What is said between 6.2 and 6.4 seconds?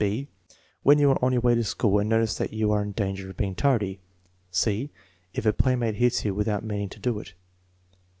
you